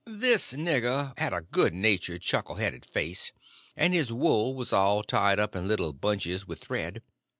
[0.07, 3.31] This nigger had a good natured, chuckle headed face,
[3.77, 7.03] and his wool was all tied up in little bunches with thread.